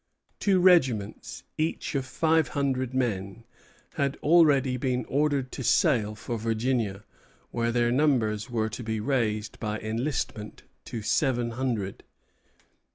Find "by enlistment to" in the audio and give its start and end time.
9.59-11.03